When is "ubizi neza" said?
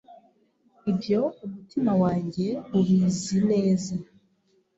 2.77-3.93